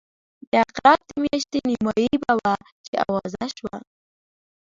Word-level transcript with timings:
د 0.51 0.53
عقرب 0.65 0.99
د 1.07 1.11
میاشتې 1.23 1.59
نیمایي 1.69 2.11
به 2.23 2.31
وه 2.41 2.53
چې 2.85 2.93
آوازه 3.05 3.45
شوه. 3.57 3.75